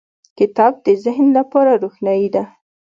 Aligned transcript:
•کتاب 0.39 0.73
د 0.85 0.87
ذهن 1.03 1.27
لپاره 1.37 1.71
روښنایي 1.83 2.27
ده. 2.35 2.43